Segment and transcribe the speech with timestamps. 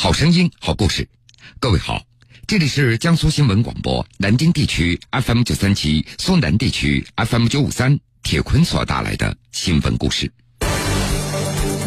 [0.00, 1.08] 好声音，好故事。
[1.58, 2.00] 各位好，
[2.46, 7.98] 这里是江苏新闻广播南京地区 FM 九三七、苏南地区 FM 九五三。
[8.22, 10.30] 铁坤所带来的新闻故事。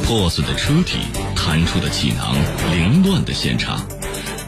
[0.03, 0.97] 破碎的车体，
[1.37, 2.35] 弹出的气囊，
[2.71, 3.87] 凌乱的现场。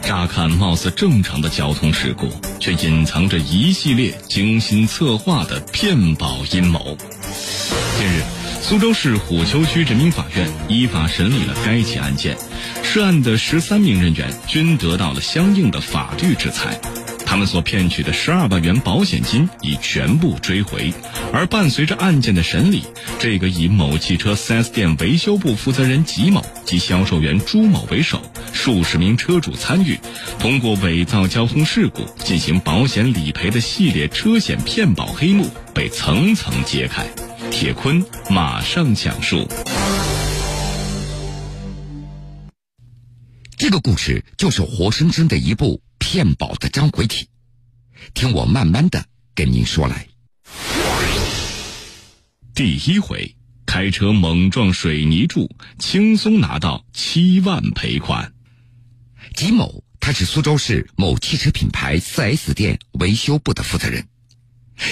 [0.02, 2.28] 乍看貌似正常的交通事故，
[2.60, 6.98] 却隐藏着一系列精心策划的骗保阴谋。
[7.98, 8.22] 近日。
[8.64, 12.34] 苏州市虎丘区人民法院依法审理了该起案件，
[12.94, 16.78] 涉案的十三名人员均得到了相应的法律制裁，
[17.26, 20.94] 他们所骗取的十二万元保险金已全部追回。
[21.32, 22.84] 而伴随着案件的审理，
[23.18, 28.22] 这个以某汽车 4S 店维修部负责人吉某及销售员朱某为首，
[28.52, 29.98] 数十名车主参与，
[30.38, 37.04] 通过伪造交通事故进行保险理赔的系列车险骗保黑幕被层层揭开。
[37.50, 39.48] 铁坤马上讲述。
[43.64, 47.30] 这个故事就是活生生的一部骗保的章回体，
[48.12, 50.06] 听我慢慢的跟您说来。
[52.54, 58.34] 第一回，开车猛撞水泥柱，轻松拿到七万赔款。
[59.34, 64.06] 吉某，他是苏州市某汽车品牌 4S 店维修部的负责人。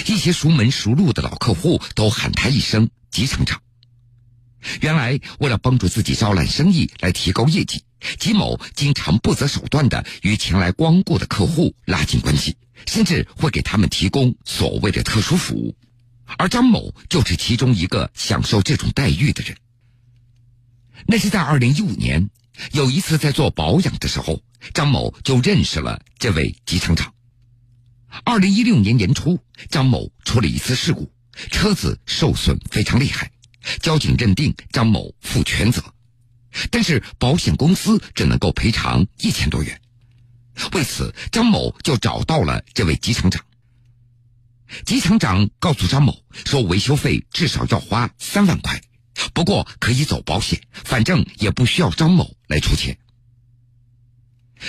[0.07, 3.61] 一些熟门熟路的老客户都喊他一声“吉厂长”。
[4.81, 7.83] 原来，为了帮助自己招揽生意来提高业绩，
[8.19, 12.55] 吉某经常不择手段的与前来光顾的客户拉近关系，
[12.87, 15.75] 甚至会给他们提供所谓的特殊服务。
[16.37, 19.55] 而张某就是其中一个享受这种待遇的人。
[21.05, 22.29] 那是在二零一五年，
[22.71, 24.41] 有一次在做保养的时候，
[24.73, 27.13] 张某就认识了这位吉厂长。
[28.23, 29.39] 二零一六年年初，
[29.69, 31.11] 张某出了一次事故，
[31.51, 33.31] 车子受损非常厉害，
[33.79, 35.83] 交警认定张某负全责，
[36.69, 39.79] 但是保险公司只能够赔偿一千多元。
[40.73, 43.43] 为此，张某就找到了这位吉厂长。
[44.85, 48.81] 吉厂长告诉张某说，维修费至少要花三万块，
[49.33, 52.97] 不过可以走保险，反正也不需要张某来出钱。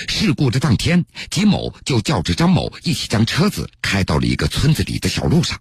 [0.09, 5.61] 事故的当天，吉某就叫着张某一起将车子开到了一个村子里的小路上，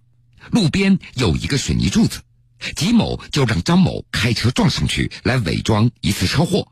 [0.52, 2.19] 路边有一个水泥柱子，
[2.75, 6.72] 吉某就让张某开车撞上去，来伪装一次车祸。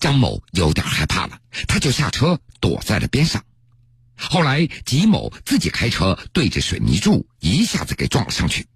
[0.00, 3.44] 张某有点害怕了，他就下车躲在了边上。
[4.16, 8.66] 后来，吉某自己开车对着水泥柱一下子给撞了上去，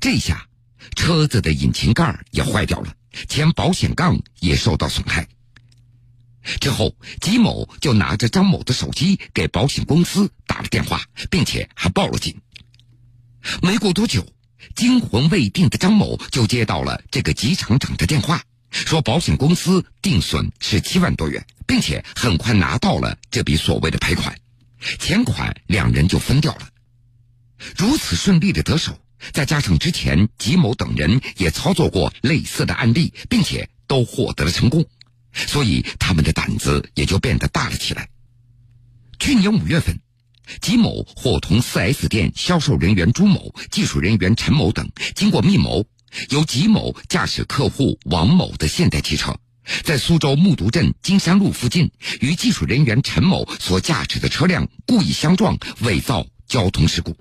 [0.00, 0.48] 这下
[0.96, 2.94] 车子的引擎盖也坏掉了，
[3.28, 5.28] 前保险杠也受到损害。
[6.58, 12.40] 之后，吉某就拿着张某的手机给保险公司打了电话，并且还报了警。
[13.60, 14.26] 没过多久，
[14.74, 24.38] 惊魂未定的张某就接到了这个吉厂长的电话，说保险公司定损是七万多元，并且很快拿到了这笔所谓的赔款，
[24.98, 26.68] 钱款两人就分掉了。
[27.76, 28.98] 如此顺利的得手，
[29.32, 34.86] 再加上之前吉某等人也操作过类似的案例，并且都获得了成功。
[35.32, 38.08] 所以他们的胆子也就变得大了起来。
[39.18, 40.00] 去年五月份，
[40.60, 45.84] 吉某伙同 4S 店销售人员朱某、技术人员陈某等，经过密谋，
[46.30, 49.36] 由吉某驾驶客户王某的现代汽车，
[49.84, 51.90] 在苏州木渎镇金山路附近，
[52.20, 57.16] 与技术人员陈某所驾驶的车辆故意相撞，伪造交通事故，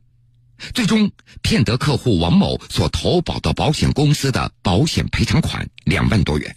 [0.74, 1.12] 最终
[1.42, 6.56] 骗得客户王某所投保的保险公司的保险赔偿款两万多元。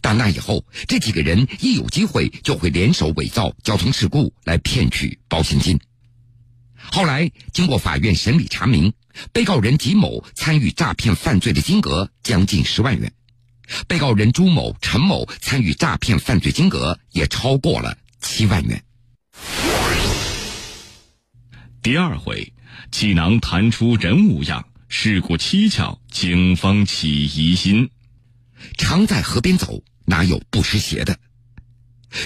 [0.00, 5.78] 但那以后，这几个人一有机会就会联手伪造交通事故来骗取保险金。
[6.76, 8.92] 后来经过法院审理查明，
[9.32, 13.12] 被告人吉某参与诈骗犯罪的金额将近十万元，
[13.88, 18.82] 被告人朱某、陈某参与诈骗犯罪金额也超过了七万元。
[21.82, 22.52] 第二回，
[22.90, 27.90] 气囊弹出人无恙，事故蹊跷，警方起疑心。
[28.76, 31.18] 常在河边走，哪有不湿鞋的？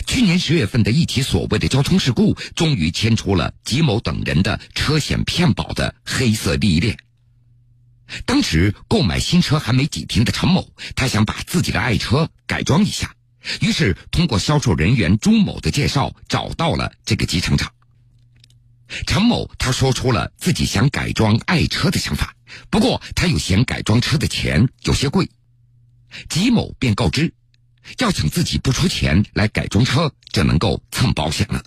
[0.06, 6.99] 去年十月份的一起所谓的交通事故，终于牵出了吉某等人的车险骗保的黑色利益链。
[8.26, 13.14] 当时购买新车还没几天的陈某，他想把自己的爱车改装一下，
[13.61, 17.73] 于是通过销售人员朱某的介绍，找到了这个集成厂。
[19.06, 22.35] 陈某他说出了自己想改装爱车的想法，
[22.70, 25.31] 不过他又嫌改装车的钱有些贵。
[26.28, 27.32] 吉某便告知，
[27.99, 31.62] 要想自己不出钱来改装车，只能够蹭保险了。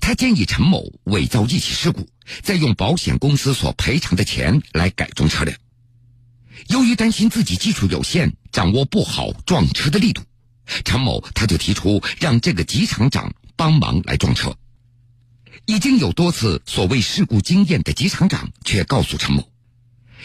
[0.00, 2.08] 他建议陈某伪造一起事故，
[2.42, 5.58] 再用保险公司所赔偿的钱来改装车辆。
[6.68, 10.22] 由于担心自己技术有限，掌握不好撞车的力度，
[10.84, 14.56] 陈某他就提出让这个吉厂长帮忙来撞车。
[15.66, 19.48] 已经有多次所谓事故经验的吉厂长却告诉陈某，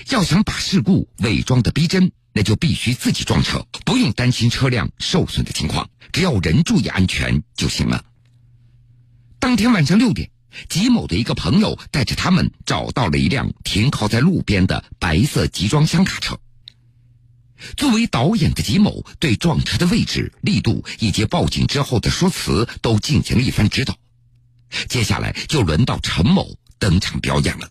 [0.09, 8.05] 要想把事故伪装的逼真，那就必须自己撞车，不用担心车辆受损的情况，只要人注意安全就行了。
[9.39, 10.29] 当天晚上六点，
[10.69, 16.39] 吉某的一个朋友带着他们找到了一辆停靠在路边的白色集装箱卡车。
[17.75, 23.97] 作为导演的吉某，对撞车的位置、力度以及报警之后的说辞都进行了一番指导。
[24.87, 27.67] 接下来就轮到陈某登场表演了。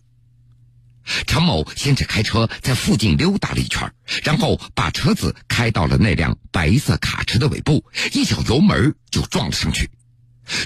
[1.25, 3.91] 陈某先是开车在附近溜达了一圈，
[4.23, 9.89] 然后把车子开到了那辆白色卡车的尾部，一脚油门就撞了上去。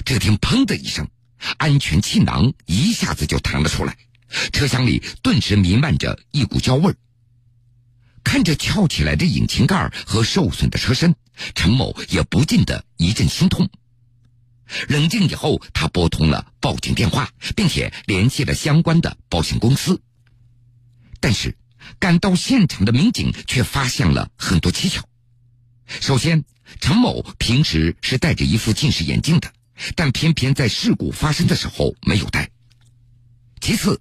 [0.04, 1.08] 只听“砰”的一声，
[1.58, 3.96] 安全气囊一下子就弹了出来，
[4.52, 6.94] 车厢里顿时弥漫着一股焦味。
[8.24, 11.14] 看着翘起来的引擎盖和受损的车身，
[11.54, 13.68] 陈某也不禁的一阵心痛。
[14.88, 20.00] 冷静以后，他拨通了报警电话，并且联系了相关的保险公司。
[21.22, 21.56] 但是，
[22.00, 25.04] 赶到现场的民警却发现了很多蹊跷。
[25.86, 26.44] 首先，
[26.80, 29.52] 陈某平时是戴着一副近视眼镜的，
[29.94, 32.50] 但偏偏在事故发生的时候没有戴。
[33.60, 34.00] 其次，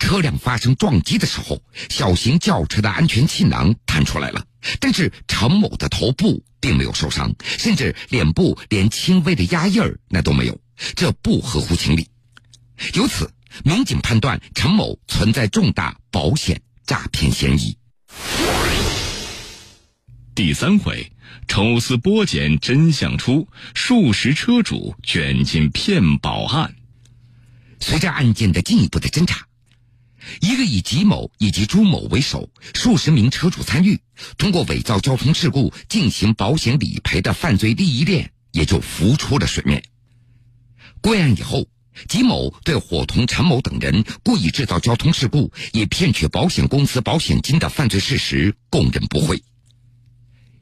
[0.00, 4.46] 车辆发生撞击的时候，小型轿车的安全气囊弹出来了，
[4.80, 10.58] 但是陈某的头部并没有受伤，甚至脸部连轻微的压印儿那都没有，
[10.96, 12.08] 这不合乎情理。
[12.94, 13.30] 由此，
[13.64, 17.76] 民警判断陈某存在重大保险诈骗嫌疑。
[20.34, 21.12] 第三回，
[21.48, 26.74] 抽丝剥茧真相出，数十车主卷进骗保案。
[27.80, 29.46] 随着案件的进一步的侦查。
[30.40, 33.98] 一个以吉某以及朱某为首，数十名车主参与，
[34.36, 39.82] 通过伪造交通事故进行保险理赔的犯罪利益链也就浮出了水面。
[41.00, 41.66] 归案以后，
[42.06, 49.42] 吉某对伙同陈某等人故意制造交通事故以骗取保险公司保险金的犯罪事实供认不讳。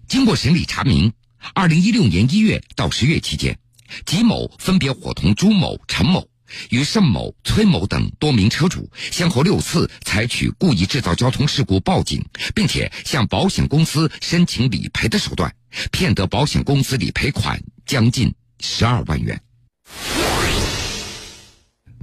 [0.09, 1.13] 经过审理查明，
[1.55, 3.59] 二零一六年一月到十月期间，
[4.05, 6.29] 吉某分别伙同朱某、陈某。
[6.71, 12.25] 与盛某、崔某等多名车主先后六次采取故意制造交通事故报警，
[12.55, 15.53] 并且向保险公司申请理赔的手段，
[15.91, 19.43] 骗得保险公司理赔款将近十二万元。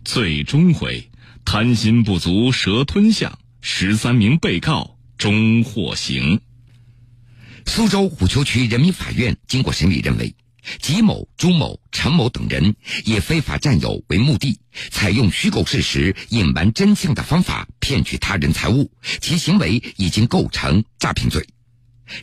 [0.04, 1.10] 最终回，
[1.46, 6.42] 贪心不足蛇吞象，十三名被告终获刑。
[7.66, 10.36] 苏州虎丘区人民法院经过审理认为。
[10.80, 14.60] 吉某、朱某、陈某等人以非法占有为目的，
[14.92, 18.90] 采用虚构事实、隐瞒真相的方法骗取他人财物，
[19.20, 21.46] 其行为已经构成诈骗罪。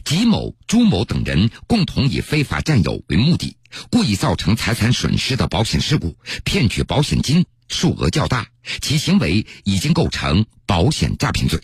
[0.05, 3.59] 吉某、朱某等人共同以非法占有为目的，
[3.91, 8.47] 故意造成财产损失的保险事故，骗取保险金数额较大，
[8.83, 11.59] 其行为已经构成保险诈骗罪。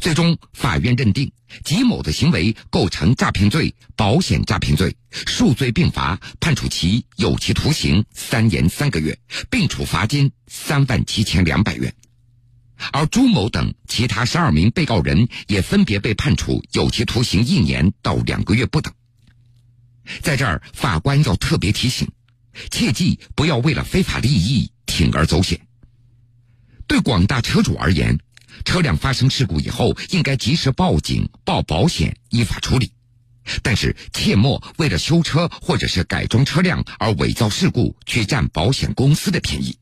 [0.00, 1.30] 最终，法院认定
[1.62, 9.18] 吉某的行为构成诈骗罪、保险诈骗罪，数罪并罚，判处其有期徒刑三年三个月，
[9.50, 11.94] 并处罚金三万七千两百元。
[12.92, 18.92] 而朱某等其他十二名被告人也分别被判处有期徒刑一年到两个月不等。
[20.22, 22.08] 在这儿，法官要特别提醒：
[22.70, 25.60] 切记不要为了非法利益铤而走险。
[26.86, 28.18] 对广大车主而言。
[28.64, 32.92] 车辆发生事故以后，应该及时报警、报保险、依法处理，
[33.62, 39.76] 但是切莫为了修车或者是改装车辆而伪造事故去占保险公司的便宜。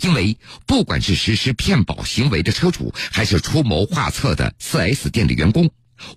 [0.00, 5.70] 因为不管是实施骗保行为的车主，还是出谋划策的 4S 店的员工，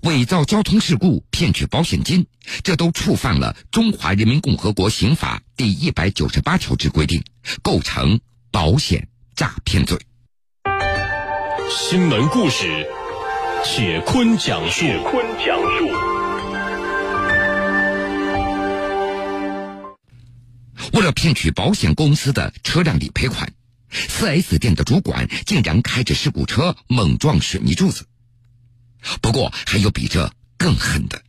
[0.03, 2.25] 伪造交通事故骗取保险金，
[2.63, 7.23] 这都触犯了《中华人民共和国刑法》第一百九十八条之规定，
[7.61, 8.19] 构成
[8.51, 9.97] 保险诈骗罪。
[11.69, 12.87] 新闻故事，
[13.63, 14.81] 铁坤讲述。
[14.81, 15.89] 铁坤讲述。
[20.93, 23.51] 为了骗取保险公司的车辆理赔款
[23.91, 28.05] ，4S 店的主管竟然开着事故车猛撞水泥柱子。
[29.21, 31.21] 不过，还有比这更狠的。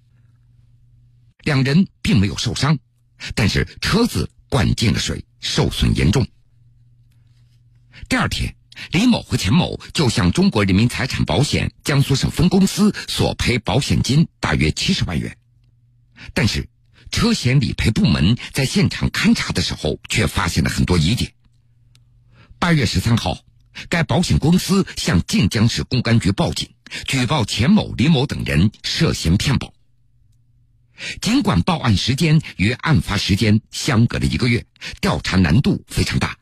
[1.42, 2.78] 两人并没有受伤，
[3.34, 6.26] 但是车子灌进了水，受损严重。
[8.08, 8.54] 第二天。
[8.90, 15.34] 李某和钱某就向中国人民财产保险江苏省分公司索赔保险金大约七十万元，
[16.34, 16.68] 但是
[17.10, 21.32] 车险理赔部门在现场勘查的时候却发现了很多疑点。
[22.58, 23.38] 八月十三号，
[23.88, 26.70] 该保险公司向晋江市公安局报警，
[27.06, 29.72] 举报钱某、李某等人涉嫌骗保。
[31.20, 34.64] 尽管报案时间与案发时间相隔了一个月，
[35.00, 36.38] 调查难度非常大，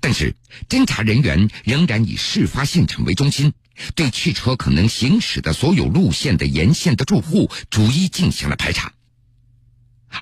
[0.00, 0.34] 但是
[0.68, 3.52] 侦查人员仍然以事发现场为中心，
[3.94, 8.92] 对汽车可能行驶的所有路线的沿线的住户逐一进行了排查。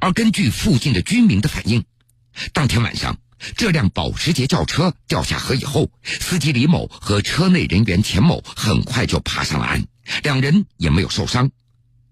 [0.00, 1.84] 而根据附近的居民的反映，
[2.52, 3.18] 当天晚上
[3.56, 9.84] 这辆保时捷轿车掉下河以后，司机李某和车内人员钱某很快就爬上了岸，
[10.22, 11.50] 两人也没有受伤。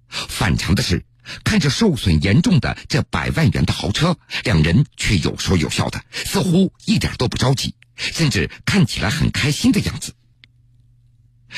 [0.09, 1.05] 反常的是，
[1.45, 10.15] 看着受损严重的这百万元的豪车，两人却有说有笑的，似乎一点都不着急，甚至看起来很开心的样子。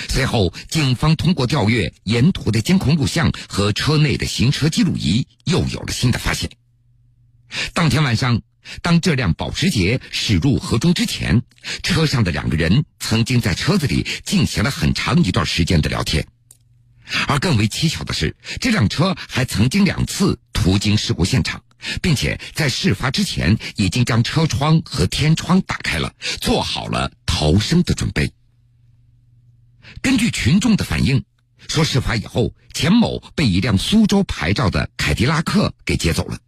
[0.08, 6.50] 随后，警方通过调阅沿途的监控录像和车内的行车记录仪，又有了新的发现。
[7.72, 8.40] 当天晚上，
[8.82, 11.42] 当这辆保时捷驶入河中之前，
[11.82, 16.26] 车上的两个人曾经在车子里进行了很长一段时间的聊天。
[17.26, 21.60] 而更为蹊跷的是，这辆车还曾经两次途经事故现场，
[22.00, 28.32] 并且在事发之前已经将车窗和天窗打开了，做好了逃生的准备。
[30.00, 31.24] 根据群众的反映，
[31.66, 36.38] 说事发以后，钱某被一辆苏州牌照的凯迪拉克给接走了。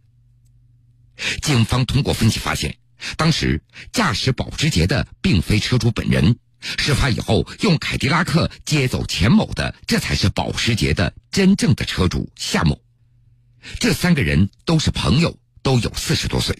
[1.41, 2.77] 警方通过分析发现，
[3.17, 6.37] 当时驾驶保时捷的并非车主本人。
[6.77, 12.81] 事发以后，用凯迪拉克接走钱某的，这才是保时捷的真正的车主夏某。
[13.79, 16.57] 这三个人都是朋友，都有四十多岁。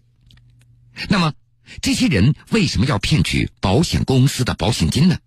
[1.07, 1.33] 那么，
[1.81, 5.17] 这些人为什么要骗取保险公司的保险金呢？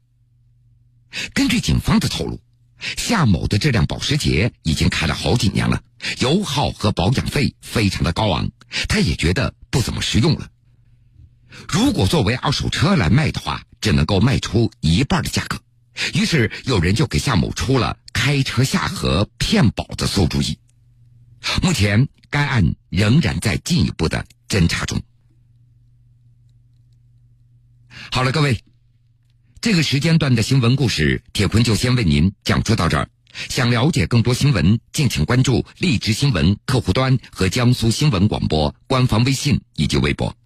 [1.32, 2.38] 根据警方的透露，
[2.78, 5.82] 夏某的这辆保时捷已经开了好几年了，
[6.18, 8.50] 油耗和保养费非常的高昂，
[8.88, 10.48] 他也觉得不怎么实用了。
[11.68, 15.58] 如果作为二手车来卖的话，只能够卖出一半的价格。
[16.14, 20.58] 于是有人就给夏某出了开车下河骗保的馊主意。
[21.62, 25.00] 目前该案仍然在进一步的侦查中。
[28.10, 28.62] 好了，各位，
[29.60, 33.08] 这个时间段的新闻故事，铁坤就先为您讲述到这儿。
[33.48, 40.36] 想了解更多新闻，敬请关注荔枝新闻客户端和江苏新闻广播官方微信以及微博。